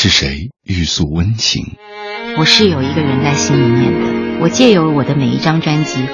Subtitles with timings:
[0.00, 1.74] 是谁欲诉温情？
[2.38, 4.38] 我是有一个人在心里面的。
[4.40, 6.06] 我借由我的每一张专辑，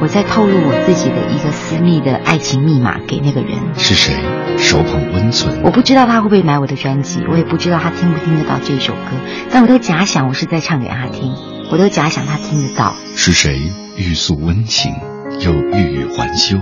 [0.00, 3.50] 我在透露我自己的一个私密的爱情密码给那个人。
[3.76, 4.14] 是谁
[4.58, 5.60] 手捧温存？
[5.64, 9.08] 我不知道他会不会买我的专辑，我也不知道他听不听得到这首歌。
[9.50, 11.34] 但我都假想我是在唱给他听，
[11.72, 12.94] 我都假想他听得到。
[13.16, 13.58] 是谁
[13.96, 14.92] 欲诉温情，
[15.40, 16.58] 又欲语还休？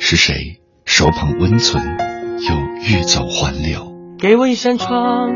[0.00, 1.80] 是谁手捧温存，
[2.40, 3.94] 又欲走还留？
[4.18, 5.30] 给我一扇窗。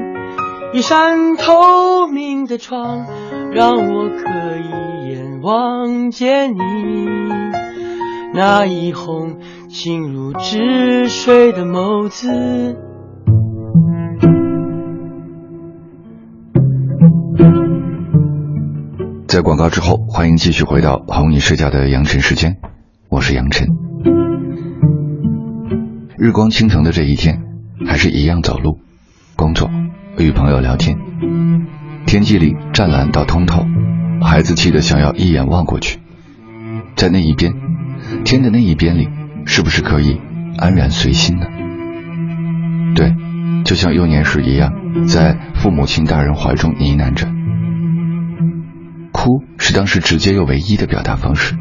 [0.72, 3.06] 一扇透明的窗，
[3.52, 6.58] 让我可以一眼望见你
[8.34, 9.38] 那一泓
[9.70, 12.76] 心如止水的眸子。
[19.26, 22.54] 在广告之后，欢迎继续回到哄你睡觉的杨晨时间，
[23.08, 23.66] 我是杨晨。
[26.18, 27.40] 日光倾城的这一天，
[27.86, 28.78] 还是一样走路、
[29.34, 29.70] 工作。
[30.20, 30.98] 与朋友聊天，
[32.04, 33.64] 天际里湛蓝到通透，
[34.20, 35.98] 孩子气得想要一眼望过去，
[36.96, 37.52] 在那一边，
[38.24, 39.08] 天的那一边里，
[39.46, 40.20] 是不是可以
[40.58, 41.46] 安然随心呢？
[42.96, 43.14] 对，
[43.64, 44.72] 就像幼年时一样，
[45.06, 47.28] 在父母亲大人怀中呢喃着，
[49.12, 51.54] 哭是当时直接又唯一的表达方式，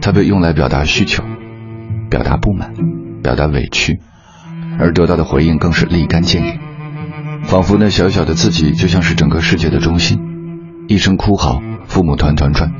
[0.00, 1.24] 它被用来表达需求、
[2.08, 2.72] 表达不满、
[3.20, 3.98] 表达委屈，
[4.78, 6.67] 而得到的回应更是立竿见影。
[7.48, 10.18] 仿佛那小小的自己就像是整个世界的中心，
[10.86, 12.70] 一声哭嚎，父母团团转，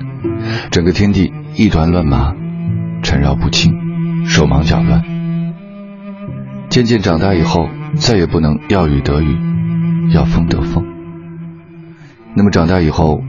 [0.70, 2.34] 整个天地一团乱麻，
[3.02, 3.72] 缠绕不清，
[4.26, 5.02] 手忙脚乱。
[6.68, 9.34] 渐渐长大以后，再也不能要雨得雨，
[10.12, 10.84] 要风得风。
[12.36, 13.22] 那么长大以后，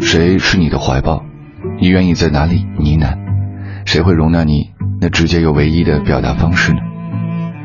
[0.00, 1.22] 谁是你的怀抱？
[1.78, 3.14] 你愿意在哪里呢喃？
[3.84, 4.70] 谁会容纳你
[5.02, 6.78] 那直接又唯一的表达方式呢？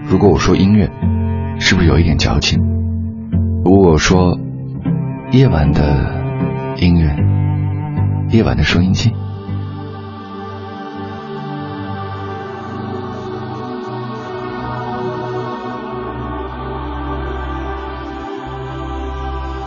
[0.06, 0.92] 如果我说音乐，
[1.58, 2.60] 是不是有一点矫情？
[3.64, 4.38] 如果说
[5.32, 5.82] 夜晚的
[6.80, 7.16] 音乐，
[8.30, 9.10] 夜晚的收音机，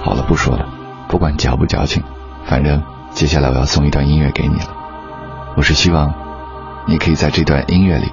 [0.04, 0.66] 好了，不说了，
[1.08, 2.02] 不管矫不矫情，
[2.44, 4.76] 反正接下来我要送一段音乐给你了。
[5.56, 6.12] 我是希望
[6.86, 8.12] 你可以在这段音乐里，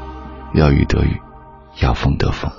[0.54, 1.20] 要雨得雨，
[1.82, 2.50] 要风得风。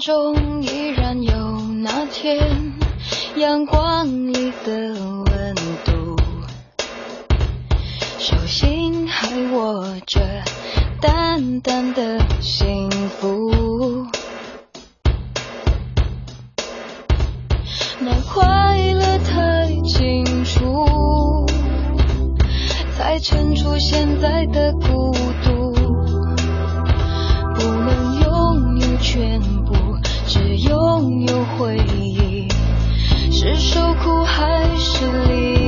[0.00, 2.38] 中依然有那天
[3.36, 5.54] 阳光里的温
[5.84, 6.16] 度，
[8.18, 10.20] 手心还握着
[11.00, 14.06] 淡淡的幸福。
[17.98, 21.44] 那快乐太清楚，
[22.96, 25.72] 才衬出现在的孤独，
[27.56, 29.57] 不能拥有全。
[31.26, 32.46] 有回忆，
[33.30, 35.67] 是受苦还是离？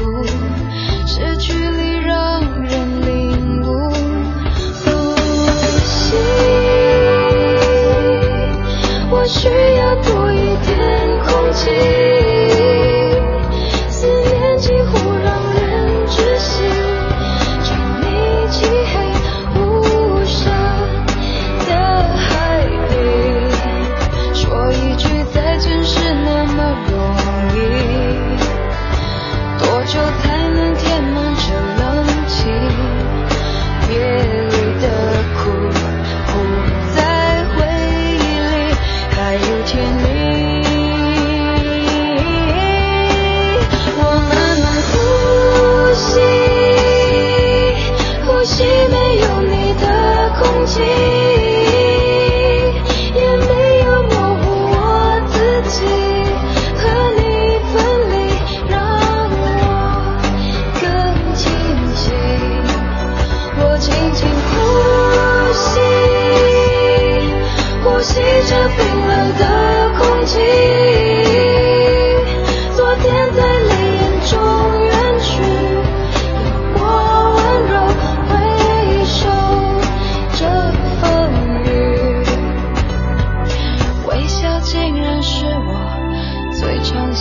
[0.00, 0.37] Oh.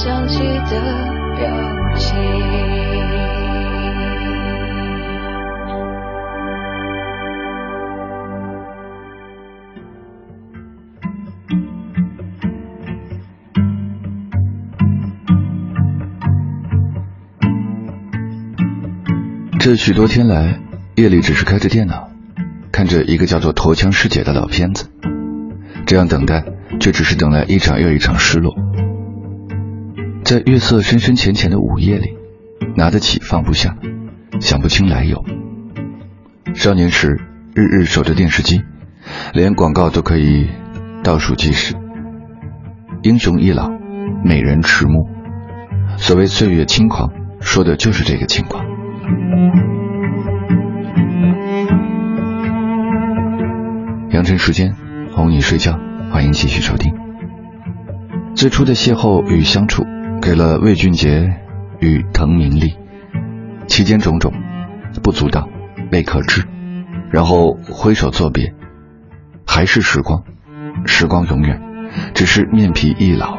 [0.03, 1.07] 想起的
[1.37, 1.47] 表
[1.97, 2.15] 情。
[19.59, 20.59] 这许多天来，
[20.95, 22.07] 夜里只是开着电脑，
[22.71, 24.85] 看着一个叫做《陀枪师姐》的老片子，
[25.87, 26.45] 这样等待，
[26.79, 28.66] 却只是等来一场又一场失落。
[30.27, 32.17] 在月色深深浅浅的午夜里，
[32.75, 33.77] 拿得起放不下，
[34.41, 35.23] 想不清来由。
[36.53, 37.17] 少年时，
[37.55, 38.61] 日日守着电视机，
[39.31, 40.49] 连广告都可以
[41.01, 41.73] 倒数计时。
[43.03, 43.69] 英雄易老，
[44.21, 45.07] 美人迟暮，
[45.95, 47.09] 所谓岁月轻狂，
[47.39, 48.65] 说的就是这个情况。
[54.09, 54.75] 养成时间
[55.15, 55.79] 哄你睡觉，
[56.11, 56.93] 欢迎继续收听。
[58.35, 59.85] 最初的邂逅与相处。
[60.21, 61.29] 给了魏俊杰
[61.79, 62.75] 与滕明丽，
[63.67, 64.33] 其间种种，
[65.01, 65.47] 不足道，
[65.91, 66.43] 未可知。
[67.11, 68.53] 然后挥手作别，
[69.45, 70.21] 还是时光，
[70.85, 71.61] 时光永远，
[72.13, 73.37] 只是面皮易老，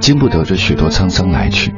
[0.00, 1.72] 经不得这许多沧桑来去。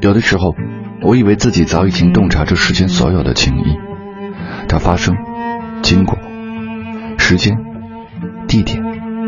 [0.00, 0.54] 有的时候，
[1.02, 3.76] 我以为自己早已经洞察这世间所有的情谊，
[4.66, 5.14] 它发生，
[5.82, 6.16] 经过，
[7.18, 7.54] 时间，
[8.46, 8.82] 地点，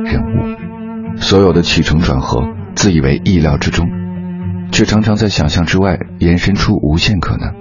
[0.04, 2.42] 人物，所有的起承转合。
[2.80, 3.86] 自以为意料之中，
[4.72, 7.52] 却常常在想象之外延伸出无限可能。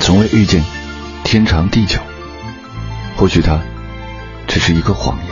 [0.00, 0.62] 从未遇见
[1.22, 1.98] 天长地久，
[3.16, 3.60] 或许它
[4.48, 5.31] 只是一个谎言。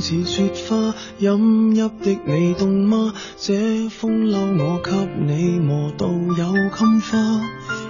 [0.00, 3.12] 似雪花，饮泣的你凍嗎？
[3.36, 4.90] 這風褛我給
[5.26, 7.42] 你磨到有襟花，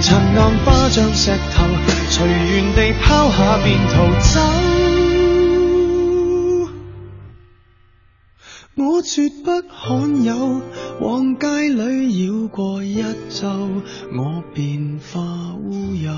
[0.00, 1.64] 尘暗花像石头，
[2.10, 4.40] 随缘地抛下便逃走。
[8.74, 10.60] 我绝不罕有，
[11.00, 13.46] 往街里绕过一周，
[14.14, 16.12] 我便化乌有。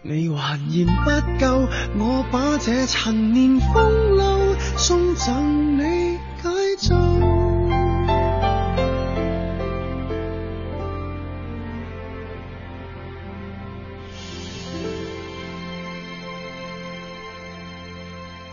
[0.00, 7.47] 你还嫌不够，我把这陈年风褛送赠你解咒。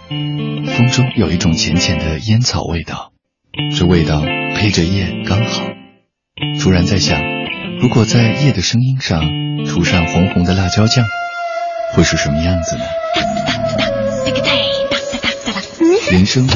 [0.10, 3.12] 风中有一种浅浅的烟草味道，
[3.76, 4.22] 这味道
[4.56, 5.64] 配着夜刚好。
[6.62, 7.20] 突然在想，
[7.82, 9.24] 如果在夜的声音上
[9.66, 11.04] 涂上红红的辣椒酱，
[11.94, 12.84] 会是什么样子呢？
[16.12, 16.48] 人生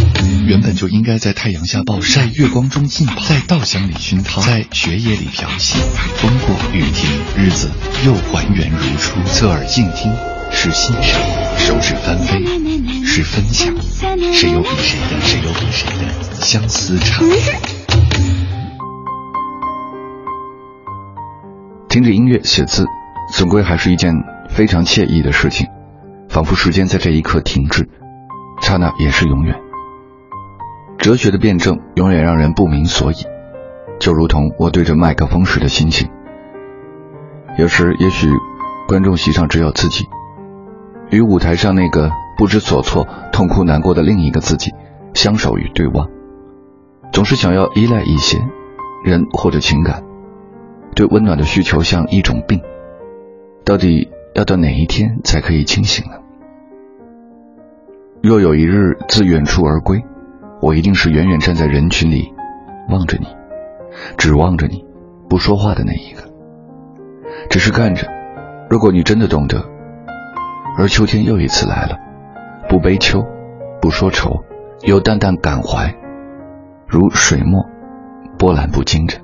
[0.45, 5.79] 原本就应该在太阳下暴晒，月光中浸泡，在稻香里熏陶，在雪野里调戏。
[6.17, 7.67] 风过雨停，日子
[8.05, 9.19] 又还原如初。
[9.23, 10.13] 侧耳静听，
[10.51, 11.19] 是心声，
[11.57, 12.88] 手指翻飞。
[13.05, 13.73] 是分享，
[14.33, 17.25] 谁有比谁的，谁有比谁的相思长。
[21.87, 22.85] 听着音乐写字，
[23.31, 24.11] 总归还是一件
[24.49, 25.67] 非常惬意的事情，
[26.29, 27.87] 仿佛时间在这一刻停滞，
[28.61, 29.55] 刹那也是永远。
[30.97, 33.15] 哲学的辩证永远让人不明所以，
[33.99, 36.09] 就如同我对着麦克风时的心情。
[37.57, 38.27] 有时也许
[38.87, 40.03] 观众席上只有自己，
[41.09, 42.11] 与舞台上那个。
[42.39, 44.73] 不知所措、痛哭难过的另一个自己，
[45.13, 46.09] 相守与对望，
[47.11, 48.39] 总是想要依赖一些
[49.03, 50.01] 人或者情感，
[50.95, 52.61] 对温暖的需求像一种病，
[53.65, 56.15] 到底要到哪一天才可以清醒呢？
[58.23, 60.01] 若有一日自远处而归，
[60.61, 62.33] 我一定是远远站在人群里，
[62.89, 63.27] 望着你，
[64.17, 64.81] 指望着你，
[65.29, 66.21] 不说话的那一个，
[67.49, 68.07] 只是看着。
[68.69, 69.61] 如果你真的懂得，
[70.77, 72.08] 而秋天又一次来了。
[72.69, 73.19] 不悲秋，
[73.81, 74.29] 不说愁，
[74.83, 75.91] 有淡淡感怀，
[76.87, 77.59] 如水墨，
[78.37, 79.19] 波澜不惊着。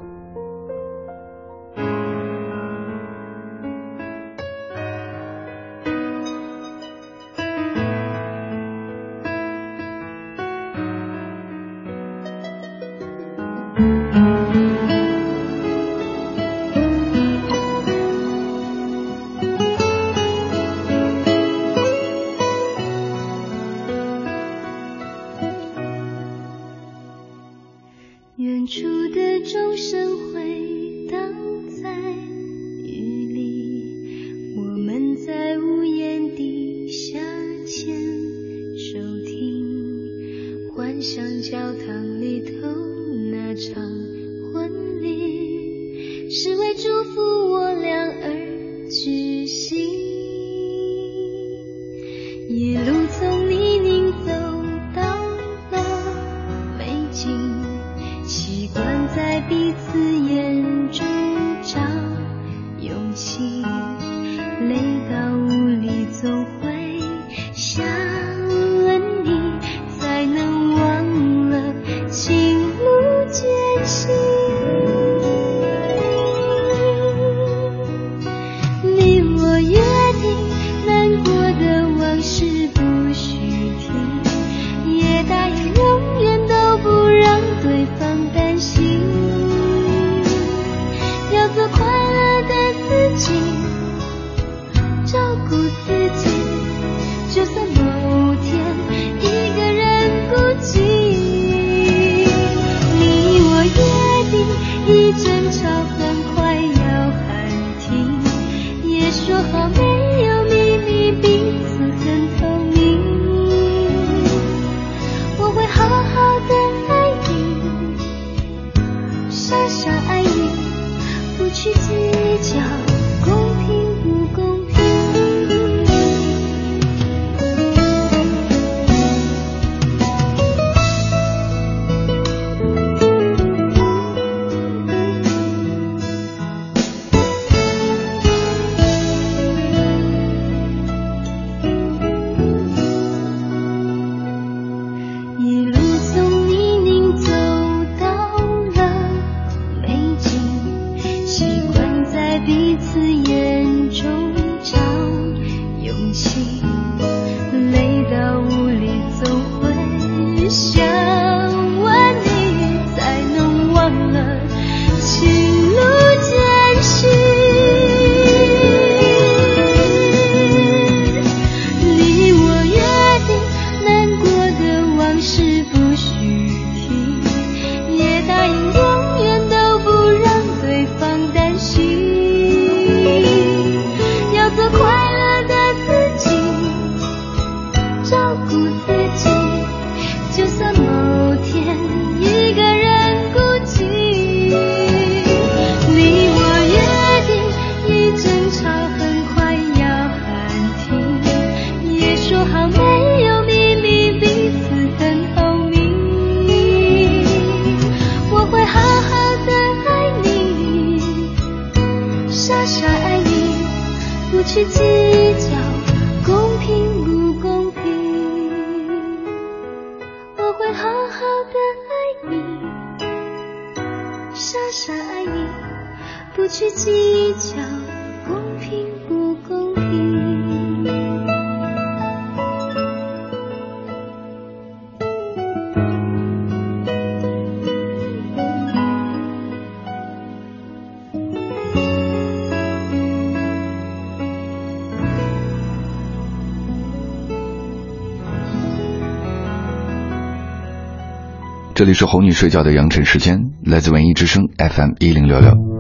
[251.78, 255.75] 这里是哄你睡觉的羊城时间，来自文艺之声 FM 一零六六。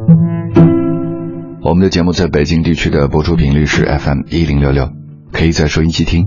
[1.65, 4.87] 我们的节目在北京地区的播出频率是 FM 一零六六，
[5.31, 6.23] 可以在收音机听，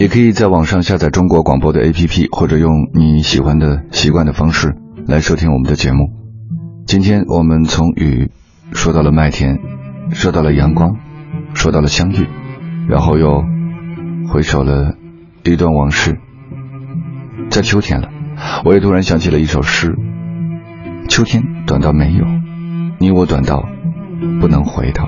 [0.00, 4.74] 也可以在网上下载中国广播的 APP，或者用你喜欢的习惯的方式
[5.06, 6.06] 来收听我们的节目。
[6.88, 8.32] 今天我们从雨
[8.72, 9.58] 说到了麦田，
[10.10, 10.96] 说到了阳光，
[11.54, 12.26] 说到了相遇，
[12.88, 13.44] 然后又
[14.32, 14.94] 回首了
[15.44, 16.18] 一段往事。
[17.48, 18.08] 在秋天了，
[18.64, 19.94] 我也突然想起了一首诗：
[21.08, 22.24] 秋天短到没有
[22.98, 23.62] 你，我短到。
[24.40, 25.06] 不能回头，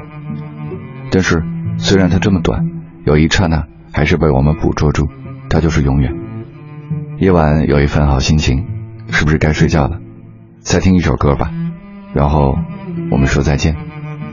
[1.11, 1.43] 但是
[1.79, 2.65] 虽然它这么短，
[3.05, 5.09] 有一刹那还是被我们捕捉住，
[5.49, 6.15] 它就是永远。
[7.19, 8.65] 夜晚有一份好心情，
[9.11, 9.99] 是不是该睡觉了？
[10.61, 11.51] 再听一首歌吧，
[12.15, 12.57] 然后
[13.11, 13.75] 我们说再见，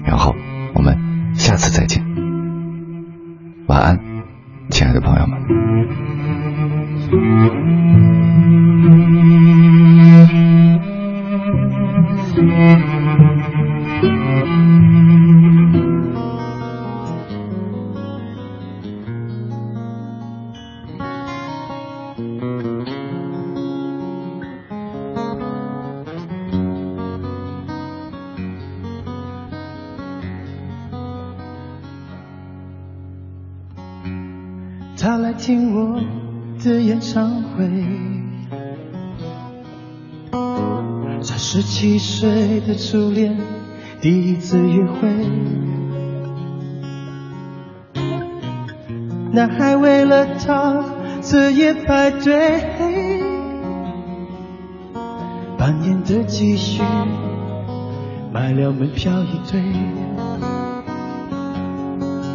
[0.05, 0.35] 然后
[0.75, 0.97] 我们
[1.33, 2.03] 下次再见。
[3.67, 3.99] 晚安，
[4.69, 5.41] 亲爱的朋友们。
[42.67, 43.34] 的初恋，
[44.01, 45.10] 第一次约会，
[49.32, 50.84] 男孩为了她
[51.21, 52.60] 彻夜排队，
[55.58, 56.84] 半年的积蓄
[58.34, 59.62] 买了门票一对。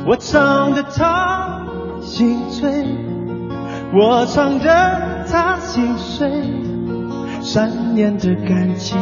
[0.07, 1.69] 我唱得她
[2.01, 2.87] 心醉，
[3.93, 6.33] 我唱得她心碎，
[7.43, 8.97] 三年的感情。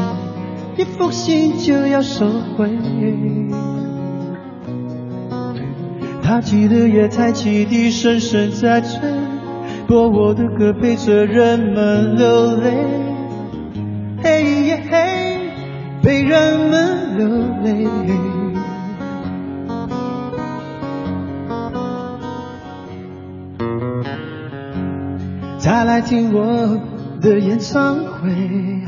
[0.81, 2.67] 一封信就要收回。
[6.23, 8.99] 他记得也台汽笛声声在吹，
[9.87, 12.73] 播我的歌陪着人们流泪，
[14.23, 15.39] 嘿，
[16.03, 17.89] 陪人们流泪。
[25.59, 26.79] 再来听我
[27.21, 28.80] 的演唱会。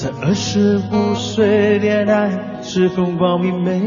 [0.00, 3.78] 在二十五岁，恋爱是风光明媚。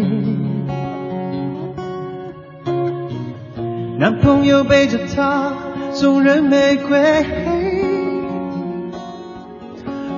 [3.97, 5.52] 男朋友背着她
[5.91, 7.26] 送人玫瑰，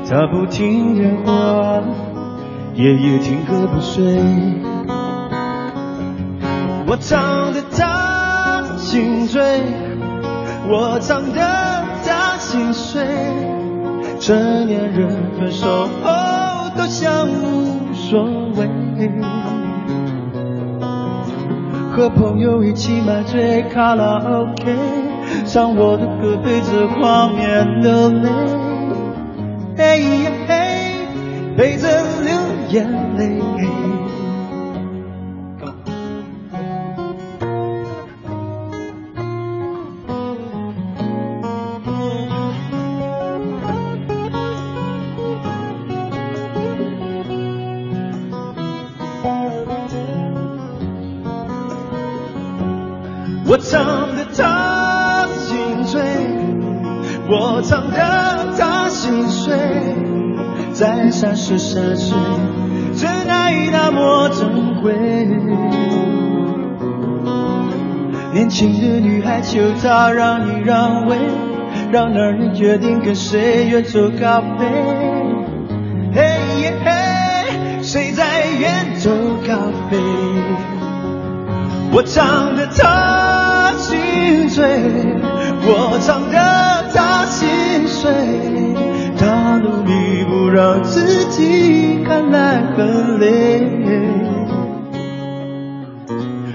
[0.09, 1.81] 她不听电话，
[2.73, 4.03] 夜夜听歌不睡。
[6.87, 9.41] 我唱得她心醉，
[10.69, 13.55] 我唱得她心碎。
[14.25, 15.07] 成年人
[15.37, 18.23] 分手后都像无所
[18.57, 18.67] 谓，
[21.91, 24.75] 和朋友一起买醉卡拉 OK，
[25.45, 28.29] 唱我的歌，陪着画面流泪，
[31.55, 31.87] 陪着
[32.23, 32.31] 流
[32.71, 34.14] 眼泪。
[61.75, 62.17] 下坠，
[62.95, 64.93] 真爱那么珍贵。
[68.33, 71.17] 年轻的女孩求他让你让位，
[71.91, 74.65] 让男人决定跟谁远走高飞。
[76.13, 76.23] 嘿，
[77.81, 79.09] 谁在远走
[79.45, 79.55] 高
[79.91, 79.97] 飞？
[81.91, 82.54] 我唱。
[90.55, 93.67] 让自己看来很累，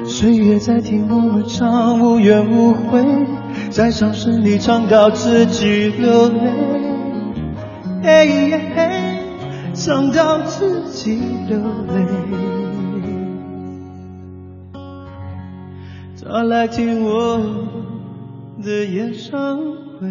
[0.07, 3.05] 岁月在听我们唱无怨无悔，
[3.69, 6.31] 在伤声里唱到自己流
[8.01, 8.51] 泪，
[9.75, 12.07] 唱到自己流泪，
[16.27, 17.39] 他来听我
[18.65, 19.59] 的演唱
[19.99, 20.11] 会。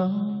[0.00, 0.37] Oh.